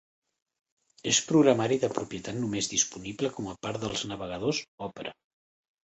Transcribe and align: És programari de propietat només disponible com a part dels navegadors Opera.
És 1.11 1.19
programari 1.31 1.77
de 1.83 1.91
propietat 1.97 2.39
només 2.39 2.71
disponible 2.73 3.33
com 3.39 3.53
a 3.53 3.57
part 3.67 3.81
dels 3.85 4.05
navegadors 4.13 4.63
Opera. 4.91 5.19